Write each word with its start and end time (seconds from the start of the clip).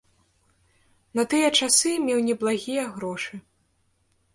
На 1.21 1.25
тыя 1.35 1.47
часы 1.61 1.95
меў 2.09 2.19
неблагія 2.33 2.91
грошы. 2.97 3.35